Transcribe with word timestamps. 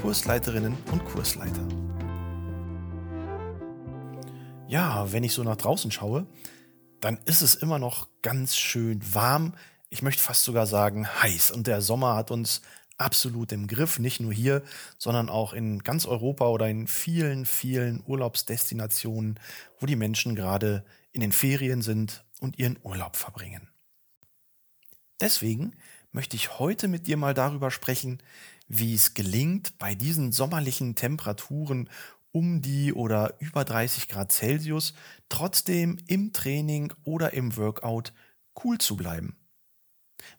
Kursleiterinnen 0.00 0.76
und 0.90 1.04
Kursleiter. 1.04 1.66
Ja, 4.68 5.12
wenn 5.12 5.24
ich 5.24 5.32
so 5.32 5.42
nach 5.42 5.56
draußen 5.56 5.90
schaue, 5.90 6.26
dann 7.00 7.18
ist 7.24 7.42
es 7.42 7.54
immer 7.54 7.78
noch 7.78 8.08
ganz 8.22 8.56
schön 8.56 9.00
warm. 9.14 9.54
Ich 9.90 10.02
möchte 10.02 10.22
fast 10.22 10.44
sogar 10.44 10.66
sagen 10.66 11.06
heiß. 11.06 11.50
Und 11.50 11.66
der 11.66 11.82
Sommer 11.82 12.16
hat 12.16 12.30
uns 12.30 12.62
absolut 12.96 13.52
im 13.52 13.66
Griff, 13.66 13.98
nicht 13.98 14.20
nur 14.20 14.32
hier, 14.32 14.62
sondern 14.98 15.28
auch 15.28 15.52
in 15.52 15.80
ganz 15.80 16.06
Europa 16.06 16.46
oder 16.46 16.68
in 16.68 16.86
vielen, 16.86 17.44
vielen 17.44 18.02
Urlaubsdestinationen, 18.06 19.38
wo 19.78 19.86
die 19.86 19.96
Menschen 19.96 20.34
gerade 20.34 20.84
in 21.12 21.20
den 21.20 21.32
Ferien 21.32 21.82
sind 21.82 22.24
und 22.40 22.58
ihren 22.58 22.78
Urlaub 22.82 23.16
verbringen. 23.16 23.68
Deswegen 25.20 25.76
möchte 26.12 26.36
ich 26.36 26.58
heute 26.58 26.88
mit 26.88 27.06
dir 27.06 27.16
mal 27.16 27.34
darüber 27.34 27.70
sprechen, 27.70 28.22
wie 28.74 28.94
es 28.94 29.12
gelingt, 29.12 29.78
bei 29.78 29.94
diesen 29.94 30.32
sommerlichen 30.32 30.94
Temperaturen 30.94 31.90
um 32.32 32.62
die 32.62 32.94
oder 32.94 33.34
über 33.38 33.66
30 33.66 34.08
Grad 34.08 34.32
Celsius 34.32 34.94
trotzdem 35.28 35.98
im 36.06 36.32
Training 36.32 36.90
oder 37.04 37.34
im 37.34 37.54
Workout 37.58 38.14
cool 38.64 38.78
zu 38.78 38.96
bleiben. 38.96 39.36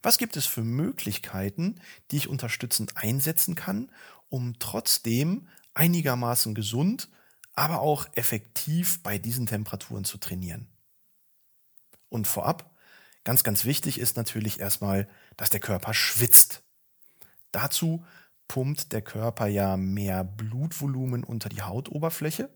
Was 0.01 0.17
gibt 0.17 0.35
es 0.35 0.47
für 0.47 0.63
Möglichkeiten, 0.63 1.79
die 2.09 2.17
ich 2.17 2.27
unterstützend 2.27 2.97
einsetzen 2.97 3.53
kann, 3.53 3.91
um 4.29 4.57
trotzdem 4.57 5.47
einigermaßen 5.75 6.55
gesund, 6.55 7.09
aber 7.53 7.81
auch 7.81 8.07
effektiv 8.15 9.03
bei 9.03 9.19
diesen 9.19 9.45
Temperaturen 9.45 10.05
zu 10.05 10.17
trainieren? 10.17 10.67
Und 12.09 12.25
vorab, 12.25 12.73
ganz, 13.25 13.43
ganz 13.43 13.63
wichtig 13.63 13.99
ist 13.99 14.17
natürlich 14.17 14.59
erstmal, 14.59 15.07
dass 15.37 15.51
der 15.51 15.59
Körper 15.59 15.93
schwitzt. 15.93 16.63
Dazu 17.51 18.03
pumpt 18.47 18.91
der 18.91 19.01
Körper 19.01 19.47
ja 19.47 19.77
mehr 19.77 20.23
Blutvolumen 20.23 21.23
unter 21.23 21.49
die 21.49 21.61
Hautoberfläche. 21.61 22.49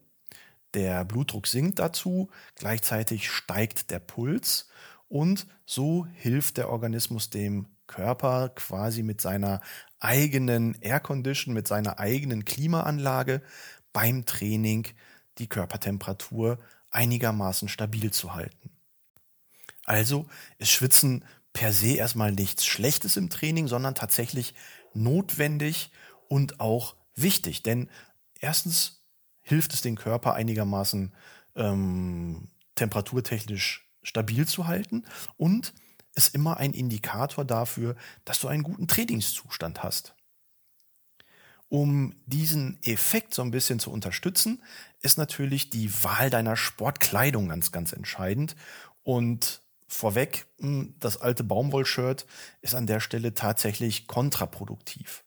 Der 0.74 1.06
Blutdruck 1.06 1.48
sinkt 1.48 1.80
dazu, 1.80 2.30
gleichzeitig 2.56 3.30
steigt 3.32 3.90
der 3.90 4.00
Puls 4.00 4.70
und 5.08 5.48
so 5.66 6.06
hilft 6.14 6.58
der 6.58 6.70
Organismus 6.70 7.30
dem 7.30 7.68
Körper 7.88 8.50
quasi 8.50 9.02
mit 9.02 9.22
seiner 9.22 9.62
eigenen 10.00 10.76
Air 10.82 11.00
Condition, 11.00 11.54
mit 11.54 11.68
seiner 11.68 12.00
eigenen 12.00 12.46
Klimaanlage 12.46 13.42
beim 13.94 14.26
Training 14.26 14.88
die 15.38 15.48
Körpertemperatur 15.48 16.60
einigermaßen 16.92 17.70
stabil 17.70 18.12
zu 18.12 18.34
halten. 18.34 18.70
Also 19.86 20.28
ist 20.58 20.72
Schwitzen 20.72 21.24
per 21.54 21.74
se 21.74 21.96
erstmal 21.96 22.34
nichts 22.34 22.66
Schlechtes 22.66 23.18
im 23.18 23.30
Training, 23.30 23.68
sondern 23.68 23.96
tatsächlich 23.96 24.54
notwendig 24.98 25.92
und 26.28 26.60
auch 26.60 26.96
wichtig. 27.16 27.64
Denn 27.64 27.90
erstens 28.40 29.04
hilft 29.42 29.74
es 29.74 29.82
den 29.82 29.96
Körper 29.96 30.34
einigermaßen 30.34 31.14
ähm, 31.56 32.50
temperaturtechnisch 32.76 33.90
stabil 34.04 34.48
zu 34.48 34.68
halten 34.68 35.06
und 35.38 35.74
ist 36.16 36.34
immer 36.34 36.58
ein 36.58 36.74
Indikator 36.74 37.46
dafür, 37.46 37.96
dass 38.26 38.40
du 38.40 38.48
einen 38.48 38.64
guten 38.64 38.88
Trainingszustand 38.88 39.84
hast. 39.84 40.16
Um 41.70 42.16
diesen 42.26 42.82
Effekt 42.84 43.34
so 43.34 43.42
ein 43.42 43.52
bisschen 43.52 43.80
zu 43.80 43.92
unterstützen, 43.92 44.64
ist 45.02 45.18
natürlich 45.18 45.70
die 45.70 45.92
Wahl 46.04 46.30
deiner 46.30 46.56
Sportkleidung 46.56 47.50
ganz, 47.50 47.72
ganz 47.72 47.92
entscheidend. 47.92 48.56
Und 49.04 49.62
vorweg, 49.88 50.46
hm, 50.60 50.96
das 51.00 51.18
alte 51.18 51.44
Baumwollshirt 51.44 52.26
ist 52.62 52.76
an 52.76 52.88
der 52.88 53.00
Stelle 53.00 53.34
tatsächlich 53.34 54.08
kontraproduktiv. 54.08 55.24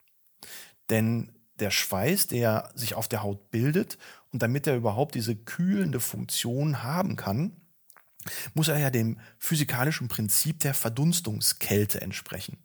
Denn 0.91 1.33
der 1.59 1.71
Schweiß, 1.71 2.27
der 2.27 2.71
sich 2.75 2.95
auf 2.95 3.09
der 3.09 3.23
Haut 3.23 3.51
bildet 3.51 3.99
und 4.33 4.43
damit 4.43 4.67
er 4.67 4.77
überhaupt 4.77 5.15
diese 5.15 5.37
kühlende 5.37 6.01
Funktion 6.01 6.83
haben 6.83 7.17
kann, 7.17 7.57
muss 8.55 8.69
er 8.69 8.79
ja 8.79 8.91
dem 8.91 9.19
physikalischen 9.39 10.09
Prinzip 10.09 10.61
der 10.61 10.75
Verdunstungskälte 10.75 12.01
entsprechen. 12.01 12.59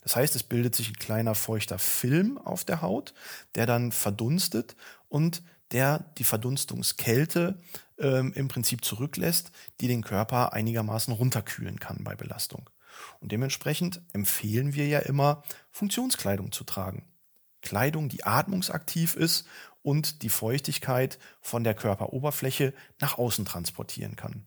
Das 0.00 0.16
heißt, 0.16 0.36
es 0.36 0.42
bildet 0.42 0.74
sich 0.74 0.88
ein 0.88 0.98
kleiner 0.98 1.34
feuchter 1.34 1.78
Film 1.78 2.38
auf 2.38 2.64
der 2.64 2.80
Haut, 2.80 3.12
der 3.56 3.66
dann 3.66 3.92
verdunstet 3.92 4.76
und 5.08 5.42
der 5.72 5.98
die 6.18 6.24
Verdunstungskälte 6.24 7.58
ähm, 7.98 8.32
im 8.34 8.48
Prinzip 8.48 8.84
zurücklässt, 8.84 9.50
die 9.80 9.88
den 9.88 10.02
Körper 10.02 10.52
einigermaßen 10.52 11.12
runterkühlen 11.12 11.80
kann 11.80 12.04
bei 12.04 12.14
Belastung. 12.14 12.68
Und 13.20 13.32
dementsprechend 13.32 14.00
empfehlen 14.12 14.74
wir 14.74 14.86
ja 14.86 15.00
immer, 15.00 15.42
Funktionskleidung 15.70 16.52
zu 16.52 16.64
tragen. 16.64 17.04
Kleidung, 17.60 18.08
die 18.08 18.24
atmungsaktiv 18.24 19.16
ist 19.16 19.46
und 19.82 20.22
die 20.22 20.28
Feuchtigkeit 20.28 21.18
von 21.40 21.64
der 21.64 21.74
Körperoberfläche 21.74 22.72
nach 23.00 23.18
außen 23.18 23.44
transportieren 23.44 24.16
kann. 24.16 24.46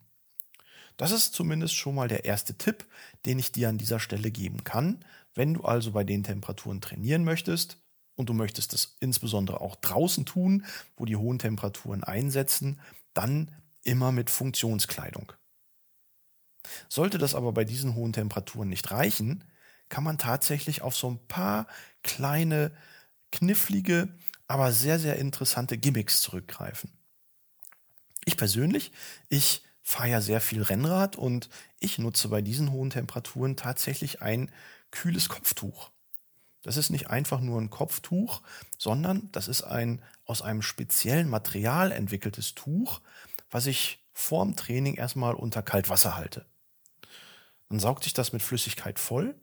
Das 0.96 1.12
ist 1.12 1.32
zumindest 1.34 1.76
schon 1.76 1.94
mal 1.94 2.08
der 2.08 2.24
erste 2.24 2.58
Tipp, 2.58 2.86
den 3.24 3.38
ich 3.38 3.52
dir 3.52 3.68
an 3.68 3.78
dieser 3.78 4.00
Stelle 4.00 4.30
geben 4.30 4.64
kann. 4.64 5.04
Wenn 5.34 5.54
du 5.54 5.62
also 5.62 5.92
bei 5.92 6.04
den 6.04 6.22
Temperaturen 6.24 6.80
trainieren 6.80 7.24
möchtest 7.24 7.78
und 8.20 8.28
du 8.28 8.34
möchtest 8.34 8.72
es 8.74 8.96
insbesondere 9.00 9.60
auch 9.60 9.76
draußen 9.76 10.26
tun, 10.26 10.64
wo 10.96 11.04
die 11.04 11.16
hohen 11.16 11.38
Temperaturen 11.38 12.04
einsetzen, 12.04 12.80
dann 13.14 13.50
immer 13.82 14.12
mit 14.12 14.30
Funktionskleidung. 14.30 15.32
Sollte 16.88 17.18
das 17.18 17.34
aber 17.34 17.52
bei 17.52 17.64
diesen 17.64 17.94
hohen 17.94 18.12
Temperaturen 18.12 18.68
nicht 18.68 18.90
reichen, 18.90 19.44
kann 19.88 20.04
man 20.04 20.18
tatsächlich 20.18 20.82
auf 20.82 20.96
so 20.96 21.10
ein 21.10 21.26
paar 21.26 21.66
kleine, 22.02 22.72
knifflige, 23.32 24.08
aber 24.46 24.72
sehr, 24.72 24.98
sehr 24.98 25.16
interessante 25.16 25.78
Gimmicks 25.78 26.20
zurückgreifen. 26.22 26.90
Ich 28.24 28.36
persönlich, 28.36 28.92
ich 29.28 29.62
fahre 29.82 30.08
ja 30.10 30.20
sehr 30.20 30.40
viel 30.40 30.62
Rennrad 30.62 31.16
und 31.16 31.48
ich 31.80 31.98
nutze 31.98 32.28
bei 32.28 32.42
diesen 32.42 32.70
hohen 32.72 32.90
Temperaturen 32.90 33.56
tatsächlich 33.56 34.22
ein 34.22 34.50
kühles 34.90 35.28
Kopftuch. 35.28 35.90
Das 36.62 36.76
ist 36.76 36.90
nicht 36.90 37.08
einfach 37.08 37.40
nur 37.40 37.60
ein 37.60 37.70
Kopftuch, 37.70 38.42
sondern 38.76 39.30
das 39.32 39.48
ist 39.48 39.62
ein 39.62 40.02
aus 40.24 40.42
einem 40.42 40.62
speziellen 40.62 41.28
Material 41.28 41.90
entwickeltes 41.92 42.54
Tuch, 42.54 43.00
was 43.50 43.66
ich 43.66 44.04
vorm 44.12 44.56
Training 44.56 44.94
erstmal 44.94 45.34
unter 45.34 45.62
Kaltwasser 45.62 46.16
halte. 46.16 46.44
Dann 47.68 47.80
saugt 47.80 48.04
sich 48.04 48.12
das 48.12 48.32
mit 48.32 48.42
Flüssigkeit 48.42 48.98
voll. 48.98 49.34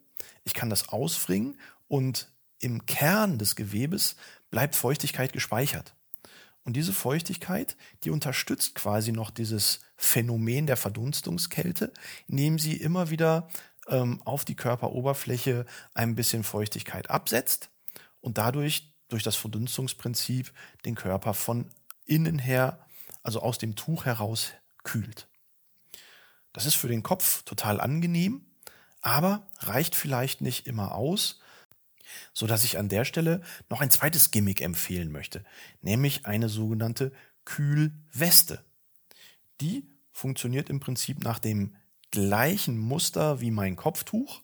Ich 0.43 0.53
kann 0.53 0.69
das 0.69 0.89
ausfringen 0.89 1.59
und 1.87 2.29
im 2.59 2.85
Kern 2.85 3.37
des 3.37 3.55
Gewebes 3.55 4.15
bleibt 4.49 4.75
Feuchtigkeit 4.75 5.33
gespeichert. 5.33 5.95
Und 6.63 6.73
diese 6.73 6.91
Feuchtigkeit, 6.91 7.77
die 8.03 8.09
unterstützt 8.09 8.75
quasi 8.75 9.13
noch 9.13 9.31
dieses 9.31 9.79
Phänomen 9.95 10.67
der 10.67 10.75
Verdunstungskälte, 10.75 11.93
indem 12.27 12.59
sie 12.59 12.75
immer 12.75 13.09
wieder 13.09 13.47
ähm, 13.89 14.21
auf 14.25 14.45
die 14.45 14.55
Körperoberfläche 14.55 15.65
ein 15.93 16.15
bisschen 16.15 16.43
Feuchtigkeit 16.43 17.09
absetzt 17.09 17.69
und 18.21 18.37
dadurch 18.37 18.93
durch 19.09 19.23
das 19.23 19.35
Verdunstungsprinzip 19.35 20.51
den 20.85 20.95
Körper 20.95 21.33
von 21.33 21.69
innen 22.05 22.39
her, 22.39 22.85
also 23.23 23.41
aus 23.41 23.57
dem 23.57 23.75
Tuch 23.75 24.05
heraus, 24.05 24.51
kühlt. 24.83 25.27
Das 26.53 26.65
ist 26.65 26.75
für 26.75 26.87
den 26.87 27.03
Kopf 27.03 27.43
total 27.43 27.79
angenehm, 27.79 28.45
aber 29.01 29.47
reicht 29.59 29.95
vielleicht 29.95 30.41
nicht 30.41 30.65
immer 30.65 30.95
aus, 30.95 31.39
so 32.33 32.47
dass 32.47 32.63
ich 32.63 32.77
an 32.77 32.89
der 32.89 33.05
Stelle 33.05 33.41
noch 33.69 33.81
ein 33.81 33.91
zweites 33.91 34.31
Gimmick 34.31 34.61
empfehlen 34.61 35.11
möchte, 35.11 35.43
nämlich 35.81 36.25
eine 36.25 36.49
sogenannte 36.49 37.11
Kühlweste. 37.45 38.63
Die 39.61 39.87
funktioniert 40.11 40.69
im 40.69 40.79
Prinzip 40.79 41.23
nach 41.23 41.39
dem 41.39 41.75
gleichen 42.17 42.79
Muster 42.79 43.41
wie 43.41 43.51
mein 43.51 43.75
Kopftuch, 43.75 44.41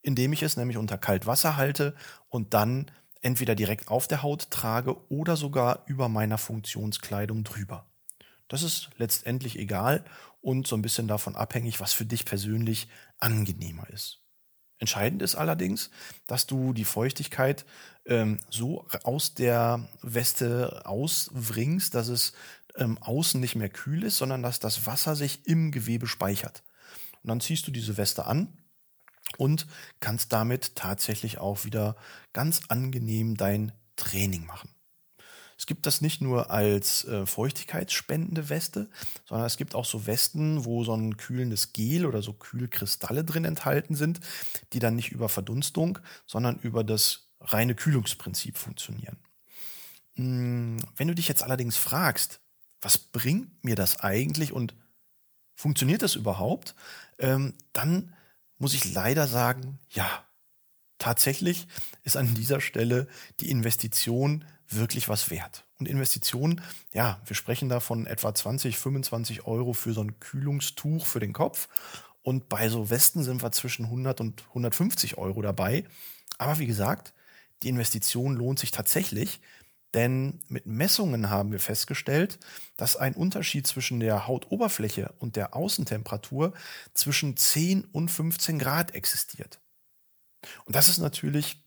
indem 0.00 0.32
ich 0.32 0.42
es 0.42 0.56
nämlich 0.56 0.78
unter 0.78 0.98
Kaltwasser 0.98 1.56
halte 1.56 1.94
und 2.28 2.54
dann 2.54 2.90
entweder 3.20 3.54
direkt 3.54 3.86
auf 3.86 4.08
der 4.08 4.24
Haut 4.24 4.50
trage 4.50 4.96
oder 5.08 5.36
sogar 5.36 5.84
über 5.86 6.08
meiner 6.08 6.38
Funktionskleidung 6.38 7.44
drüber. 7.44 7.86
Das 8.48 8.64
ist 8.64 8.90
letztendlich 8.96 9.60
egal 9.60 10.04
und 10.40 10.66
so 10.66 10.74
ein 10.74 10.82
bisschen 10.82 11.06
davon 11.06 11.36
abhängig, 11.36 11.78
was 11.78 11.92
für 11.92 12.04
dich 12.04 12.24
persönlich 12.24 12.88
angenehmer 13.20 13.88
ist. 13.90 14.18
Entscheidend 14.78 15.22
ist 15.22 15.36
allerdings, 15.36 15.90
dass 16.26 16.48
du 16.48 16.72
die 16.72 16.84
Feuchtigkeit 16.84 17.64
ähm, 18.06 18.40
so 18.50 18.88
aus 19.04 19.34
der 19.34 19.88
Weste 20.02 20.82
auswringst, 20.84 21.94
dass 21.94 22.08
es 22.08 22.32
ähm, 22.74 22.98
außen 22.98 23.40
nicht 23.40 23.54
mehr 23.54 23.68
kühl 23.68 24.02
ist, 24.02 24.16
sondern 24.16 24.42
dass 24.42 24.58
das 24.58 24.84
Wasser 24.84 25.14
sich 25.14 25.46
im 25.46 25.70
Gewebe 25.70 26.08
speichert. 26.08 26.64
Und 27.22 27.28
dann 27.28 27.40
ziehst 27.40 27.66
du 27.66 27.70
diese 27.70 27.96
Weste 27.96 28.26
an 28.26 28.58
und 29.38 29.66
kannst 30.00 30.32
damit 30.32 30.74
tatsächlich 30.74 31.38
auch 31.38 31.64
wieder 31.64 31.96
ganz 32.32 32.62
angenehm 32.68 33.36
dein 33.36 33.72
Training 33.96 34.46
machen. 34.46 34.70
Es 35.62 35.66
gibt 35.66 35.86
das 35.86 36.00
nicht 36.00 36.20
nur 36.20 36.50
als 36.50 37.04
äh, 37.04 37.24
feuchtigkeitsspendende 37.24 38.48
Weste, 38.48 38.90
sondern 39.24 39.46
es 39.46 39.56
gibt 39.56 39.76
auch 39.76 39.84
so 39.84 40.06
Westen, 40.06 40.64
wo 40.64 40.82
so 40.82 40.92
ein 40.92 41.16
kühlendes 41.16 41.72
Gel 41.72 42.04
oder 42.04 42.20
so 42.20 42.32
Kühlkristalle 42.32 43.22
drin 43.22 43.44
enthalten 43.44 43.94
sind, 43.94 44.18
die 44.72 44.80
dann 44.80 44.96
nicht 44.96 45.12
über 45.12 45.28
Verdunstung, 45.28 46.00
sondern 46.26 46.58
über 46.58 46.82
das 46.82 47.28
reine 47.40 47.76
Kühlungsprinzip 47.76 48.56
funktionieren. 48.56 49.18
Hm, 50.14 50.78
wenn 50.96 51.08
du 51.08 51.14
dich 51.14 51.28
jetzt 51.28 51.44
allerdings 51.44 51.76
fragst, 51.76 52.40
was 52.80 52.98
bringt 52.98 53.62
mir 53.62 53.76
das 53.76 54.00
eigentlich 54.00 54.52
und 54.52 54.74
funktioniert 55.54 56.02
das 56.02 56.14
überhaupt, 56.14 56.74
ähm, 57.18 57.54
dann 57.72 58.14
muss 58.58 58.74
ich 58.74 58.92
leider 58.92 59.26
sagen, 59.26 59.78
ja, 59.90 60.24
tatsächlich 60.98 61.66
ist 62.04 62.16
an 62.16 62.34
dieser 62.34 62.60
Stelle 62.60 63.08
die 63.40 63.50
Investition 63.50 64.44
wirklich 64.68 65.08
was 65.08 65.30
wert. 65.30 65.64
Und 65.78 65.88
Investitionen, 65.88 66.60
ja, 66.92 67.20
wir 67.26 67.36
sprechen 67.36 67.68
da 67.68 67.80
von 67.80 68.06
etwa 68.06 68.34
20, 68.34 68.78
25 68.78 69.46
Euro 69.46 69.72
für 69.72 69.92
so 69.92 70.02
ein 70.02 70.20
Kühlungstuch 70.20 71.04
für 71.04 71.20
den 71.20 71.32
Kopf. 71.32 71.68
Und 72.22 72.48
bei 72.48 72.68
so 72.68 72.88
Westen 72.88 73.24
sind 73.24 73.42
wir 73.42 73.50
zwischen 73.52 73.86
100 73.86 74.20
und 74.20 74.44
150 74.50 75.18
Euro 75.18 75.42
dabei. 75.42 75.84
Aber 76.38 76.58
wie 76.58 76.66
gesagt, 76.66 77.14
die 77.62 77.68
Investition 77.68 78.34
lohnt 78.34 78.58
sich 78.58 78.70
tatsächlich, 78.70 79.40
denn 79.94 80.40
mit 80.48 80.66
Messungen 80.66 81.28
haben 81.28 81.52
wir 81.52 81.60
festgestellt, 81.60 82.38
dass 82.76 82.96
ein 82.96 83.14
Unterschied 83.14 83.66
zwischen 83.66 84.00
der 84.00 84.26
Hautoberfläche 84.26 85.14
und 85.18 85.36
der 85.36 85.54
Außentemperatur 85.54 86.54
zwischen 86.94 87.36
10 87.36 87.84
und 87.84 88.10
15 88.10 88.58
Grad 88.58 88.94
existiert. 88.94 89.60
Und 90.64 90.76
das 90.76 90.88
ist 90.88 90.98
natürlich 90.98 91.62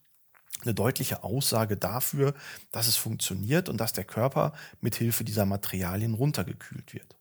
eine 0.64 0.74
deutliche 0.74 1.24
Aussage 1.24 1.78
dafür, 1.78 2.34
dass 2.72 2.88
es 2.88 2.96
funktioniert 2.96 3.70
und 3.70 3.78
dass 3.78 3.94
der 3.94 4.06
Körper 4.06 4.54
mit 4.82 4.96
Hilfe 4.96 5.24
dieser 5.24 5.46
Materialien 5.46 6.14
runtergekühlt 6.14 6.94
wird. 6.94 7.18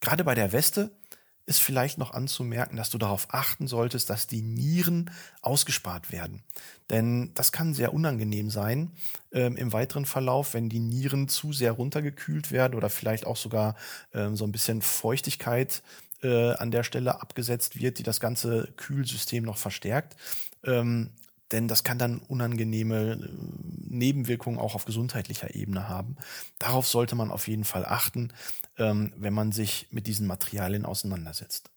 Gerade 0.00 0.24
bei 0.24 0.34
der 0.34 0.52
Weste 0.52 0.96
ist 1.46 1.60
vielleicht 1.60 1.96
noch 1.96 2.12
anzumerken, 2.12 2.76
dass 2.76 2.90
du 2.90 2.98
darauf 2.98 3.28
achten 3.30 3.68
solltest, 3.68 4.10
dass 4.10 4.26
die 4.26 4.42
Nieren 4.42 5.10
ausgespart 5.42 6.10
werden. 6.10 6.42
Denn 6.90 7.30
das 7.34 7.52
kann 7.52 7.72
sehr 7.72 7.94
unangenehm 7.94 8.50
sein 8.50 8.90
ähm, 9.32 9.56
im 9.56 9.72
weiteren 9.72 10.06
Verlauf, 10.06 10.54
wenn 10.54 10.68
die 10.68 10.80
Nieren 10.80 11.28
zu 11.28 11.52
sehr 11.52 11.72
runtergekühlt 11.72 12.50
werden 12.50 12.74
oder 12.74 12.90
vielleicht 12.90 13.26
auch 13.26 13.36
sogar 13.36 13.76
ähm, 14.12 14.36
so 14.36 14.44
ein 14.44 14.52
bisschen 14.52 14.82
Feuchtigkeit 14.82 15.82
äh, 16.22 16.52
an 16.54 16.72
der 16.72 16.82
Stelle 16.82 17.20
abgesetzt 17.20 17.78
wird, 17.78 17.98
die 17.98 18.02
das 18.02 18.18
ganze 18.18 18.72
Kühlsystem 18.76 19.44
noch 19.44 19.58
verstärkt. 19.58 20.16
Ähm, 20.64 21.10
denn 21.52 21.68
das 21.68 21.84
kann 21.84 21.98
dann 21.98 22.18
unangenehme 22.18 23.12
äh, 23.12 23.28
Nebenwirkungen 23.98 24.58
auch 24.58 24.74
auf 24.74 24.84
gesundheitlicher 24.84 25.54
Ebene 25.54 25.88
haben. 25.88 26.16
Darauf 26.58 26.86
sollte 26.86 27.14
man 27.14 27.30
auf 27.30 27.48
jeden 27.48 27.64
Fall 27.64 27.84
achten, 27.84 28.32
ähm, 28.78 29.12
wenn 29.16 29.34
man 29.34 29.52
sich 29.52 29.88
mit 29.90 30.06
diesen 30.06 30.26
Materialien 30.26 30.84
auseinandersetzt. 30.84 31.70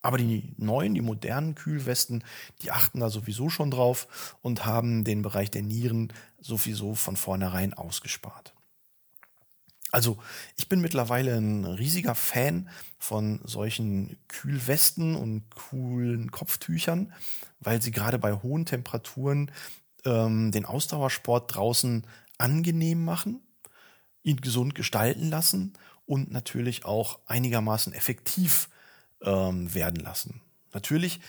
Aber 0.00 0.16
die 0.16 0.54
neuen, 0.56 0.94
die 0.94 1.00
modernen 1.00 1.54
Kühlwesten, 1.54 2.22
die 2.62 2.70
achten 2.70 3.00
da 3.00 3.10
sowieso 3.10 3.50
schon 3.50 3.70
drauf 3.70 4.36
und 4.42 4.64
haben 4.64 5.04
den 5.04 5.22
Bereich 5.22 5.50
der 5.50 5.62
Nieren 5.62 6.12
sowieso 6.40 6.94
von 6.94 7.16
vornherein 7.16 7.74
ausgespart. 7.74 8.54
Also 9.90 10.18
ich 10.56 10.68
bin 10.68 10.80
mittlerweile 10.80 11.36
ein 11.36 11.64
riesiger 11.64 12.14
Fan 12.14 12.68
von 12.98 13.40
solchen 13.44 14.18
Kühlwesten 14.28 15.16
und 15.16 15.44
coolen 15.54 16.30
Kopftüchern, 16.30 17.12
weil 17.58 17.80
sie 17.80 17.90
gerade 17.90 18.18
bei 18.18 18.34
hohen 18.34 18.66
Temperaturen 18.66 19.50
ähm, 20.04 20.52
den 20.52 20.64
Ausdauersport 20.64 21.54
draußen 21.54 22.06
angenehm 22.38 23.04
machen, 23.04 23.40
ihn 24.22 24.40
gesund 24.40 24.74
gestalten 24.74 25.28
lassen 25.28 25.72
und 26.06 26.30
natürlich 26.30 26.84
auch 26.84 27.18
einigermaßen 27.26 27.92
effektiv 27.92 28.68
ähm, 29.22 29.72
werden 29.74 30.00
lassen. 30.00 30.40
Natürlich 30.72 31.20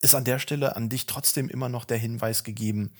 ist 0.00 0.14
an 0.14 0.24
der 0.24 0.38
Stelle 0.38 0.76
an 0.76 0.88
dich 0.88 1.06
trotzdem 1.06 1.48
immer 1.48 1.68
noch 1.68 1.84
der 1.84 1.98
Hinweis 1.98 2.44
gegeben, 2.44 2.92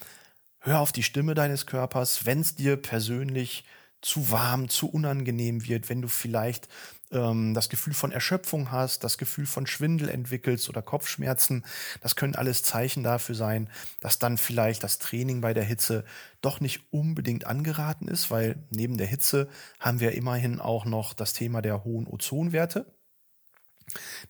hör 0.58 0.80
auf 0.80 0.92
die 0.92 1.02
Stimme 1.02 1.34
deines 1.34 1.66
Körpers, 1.66 2.24
wenn 2.24 2.40
es 2.40 2.54
dir 2.54 2.76
persönlich 2.76 3.64
zu 4.04 4.30
warm, 4.30 4.68
zu 4.68 4.88
unangenehm 4.88 5.66
wird, 5.66 5.88
wenn 5.88 6.02
du 6.02 6.08
vielleicht 6.08 6.68
ähm, 7.10 7.54
das 7.54 7.68
Gefühl 7.70 7.94
von 7.94 8.12
Erschöpfung 8.12 8.70
hast, 8.70 9.02
das 9.02 9.16
Gefühl 9.16 9.46
von 9.46 9.66
Schwindel 9.66 10.10
entwickelst 10.10 10.68
oder 10.68 10.82
Kopfschmerzen. 10.82 11.64
Das 12.02 12.14
können 12.14 12.34
alles 12.34 12.62
Zeichen 12.62 13.02
dafür 13.02 13.34
sein, 13.34 13.70
dass 14.00 14.18
dann 14.18 14.36
vielleicht 14.36 14.82
das 14.82 14.98
Training 14.98 15.40
bei 15.40 15.54
der 15.54 15.64
Hitze 15.64 16.04
doch 16.42 16.60
nicht 16.60 16.92
unbedingt 16.92 17.46
angeraten 17.46 18.06
ist, 18.06 18.30
weil 18.30 18.56
neben 18.70 18.98
der 18.98 19.06
Hitze 19.06 19.48
haben 19.80 20.00
wir 20.00 20.12
immerhin 20.12 20.60
auch 20.60 20.84
noch 20.84 21.14
das 21.14 21.32
Thema 21.32 21.62
der 21.62 21.84
hohen 21.84 22.06
Ozonwerte. 22.06 22.86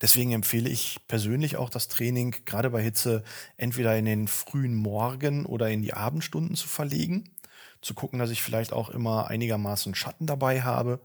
Deswegen 0.01 0.31
empfehle 0.33 0.69
ich 0.69 0.99
persönlich 1.07 1.55
auch 1.57 1.69
das 1.69 1.87
Training 1.87 2.35
gerade 2.45 2.69
bei 2.69 2.81
Hitze 2.81 3.23
entweder 3.57 3.97
in 3.97 4.05
den 4.05 4.27
frühen 4.27 4.75
Morgen 4.75 5.45
oder 5.45 5.69
in 5.69 5.81
die 5.81 5.93
Abendstunden 5.93 6.55
zu 6.55 6.67
verlegen 6.67 7.34
zu 7.85 7.93
gucken, 7.93 8.17
dass 8.17 8.31
ich 8.31 8.41
vielleicht 8.41 8.73
auch 8.73 8.89
immer 8.89 9.27
einigermaßen 9.27 9.93
Schatten 9.93 10.25
dabei 10.25 10.63
habe. 10.63 10.99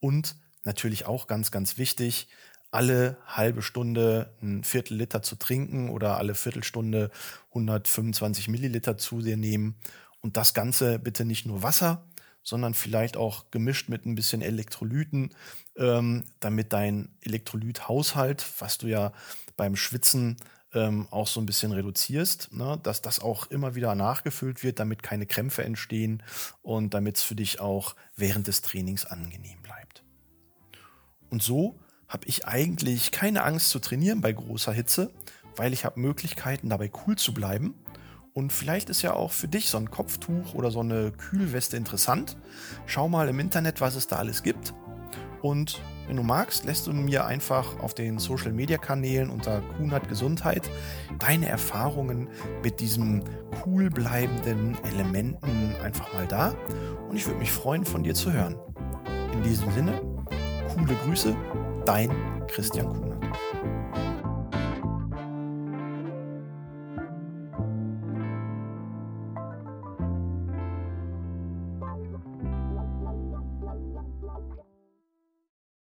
Und 0.00 0.34
natürlich 0.64 1.04
auch 1.04 1.26
ganz, 1.26 1.50
ganz 1.50 1.76
wichtig, 1.76 2.26
alle 2.70 3.18
halbe 3.26 3.60
Stunde 3.60 4.32
ein 4.40 4.64
Viertel 4.64 4.96
Liter 4.96 5.20
zu 5.20 5.36
trinken 5.36 5.90
oder 5.90 6.16
alle 6.16 6.34
Viertelstunde 6.34 7.10
125 7.50 8.48
Milliliter 8.48 8.96
zu 8.96 9.20
dir 9.20 9.36
nehmen. 9.36 9.76
Und 10.22 10.38
das 10.38 10.54
Ganze 10.54 10.98
bitte 10.98 11.26
nicht 11.26 11.44
nur 11.44 11.62
Wasser, 11.62 12.02
sondern 12.42 12.72
vielleicht 12.72 13.18
auch 13.18 13.50
gemischt 13.50 13.90
mit 13.90 14.06
ein 14.06 14.14
bisschen 14.14 14.40
Elektrolyten, 14.40 15.34
ähm, 15.76 16.24
damit 16.40 16.72
dein 16.72 17.10
Elektrolythaushalt, 17.20 18.44
was 18.58 18.78
du 18.78 18.86
ja 18.86 19.12
beim 19.58 19.76
Schwitzen 19.76 20.38
ähm, 20.74 21.06
auch 21.10 21.26
so 21.26 21.40
ein 21.40 21.46
bisschen 21.46 21.72
reduzierst, 21.72 22.52
ne? 22.52 22.78
dass 22.82 23.02
das 23.02 23.20
auch 23.20 23.46
immer 23.50 23.74
wieder 23.74 23.94
nachgefüllt 23.94 24.62
wird, 24.62 24.78
damit 24.78 25.02
keine 25.02 25.26
Krämpfe 25.26 25.64
entstehen 25.64 26.22
und 26.62 26.94
damit 26.94 27.16
es 27.18 27.22
für 27.22 27.34
dich 27.34 27.60
auch 27.60 27.94
während 28.16 28.46
des 28.46 28.62
Trainings 28.62 29.04
angenehm 29.04 29.60
bleibt. 29.62 30.02
Und 31.30 31.42
so 31.42 31.78
habe 32.08 32.26
ich 32.26 32.46
eigentlich 32.46 33.10
keine 33.10 33.42
Angst 33.42 33.70
zu 33.70 33.78
trainieren 33.78 34.20
bei 34.20 34.32
großer 34.32 34.72
Hitze, 34.72 35.10
weil 35.56 35.72
ich 35.72 35.84
habe 35.84 36.00
Möglichkeiten 36.00 36.68
dabei 36.68 36.90
cool 37.06 37.16
zu 37.16 37.32
bleiben. 37.32 37.74
Und 38.34 38.52
vielleicht 38.52 38.88
ist 38.88 39.02
ja 39.02 39.12
auch 39.12 39.32
für 39.32 39.48
dich 39.48 39.68
so 39.68 39.78
ein 39.78 39.90
Kopftuch 39.90 40.54
oder 40.54 40.70
so 40.70 40.80
eine 40.80 41.12
Kühlweste 41.12 41.76
interessant. 41.76 42.36
Schau 42.86 43.08
mal 43.08 43.28
im 43.28 43.40
Internet, 43.40 43.80
was 43.80 43.94
es 43.94 44.06
da 44.06 44.16
alles 44.16 44.42
gibt. 44.42 44.72
Und 45.42 45.80
wenn 46.12 46.18
du 46.18 46.24
magst, 46.24 46.66
lässt 46.66 46.86
du 46.86 46.92
mir 46.92 47.24
einfach 47.24 47.78
auf 47.78 47.94
den 47.94 48.18
Social 48.18 48.52
Media 48.52 48.76
Kanälen 48.76 49.30
unter 49.30 49.62
Kunert 49.78 50.10
Gesundheit 50.10 50.68
deine 51.18 51.48
Erfahrungen 51.48 52.28
mit 52.62 52.80
diesen 52.80 53.24
cool 53.64 53.88
bleibenden 53.88 54.76
Elementen 54.84 55.74
einfach 55.82 56.12
mal 56.12 56.26
da. 56.26 56.54
Und 57.08 57.16
ich 57.16 57.26
würde 57.26 57.38
mich 57.38 57.50
freuen, 57.50 57.86
von 57.86 58.02
dir 58.02 58.12
zu 58.12 58.30
hören. 58.30 58.56
In 59.32 59.42
diesem 59.42 59.72
Sinne, 59.72 60.02
coole 60.74 60.94
Grüße, 61.06 61.34
dein 61.86 62.10
Christian 62.46 62.88
Kunert. 62.88 63.24